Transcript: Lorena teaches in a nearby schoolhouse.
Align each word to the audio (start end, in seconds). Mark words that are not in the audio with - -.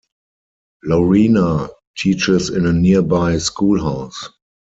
Lorena 0.83 1.69
teaches 1.95 2.49
in 2.49 2.65
a 2.65 2.73
nearby 2.73 3.37
schoolhouse. 3.37 4.29